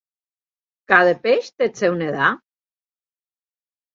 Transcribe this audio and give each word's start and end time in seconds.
Cada 0.91 1.11
peix 1.25 1.51
té 1.51 1.67
el 1.67 1.73
seu 1.81 1.99
nedar. 1.99 2.31